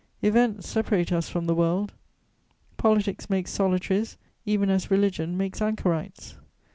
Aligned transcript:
Events 0.23 0.67
separate 0.67 1.11
us 1.11 1.29
from 1.29 1.45
the 1.45 1.53
world; 1.53 1.93
politics 2.75 3.29
make 3.29 3.47
solitaries, 3.47 4.17
even 4.47 4.71
as 4.71 4.89
religion 4.89 5.37
makes 5.37 5.61
anchorites. 5.61 6.37